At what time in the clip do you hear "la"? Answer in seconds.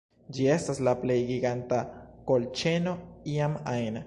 0.87-0.93